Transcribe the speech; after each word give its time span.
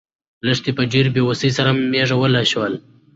لښتې 0.47 0.71
په 0.77 0.83
ډېرې 0.91 1.09
بې 1.15 1.21
وسۍ 1.27 1.49
سره 1.57 1.69
مېږه 1.91 2.15
ولوشله. 2.17 2.77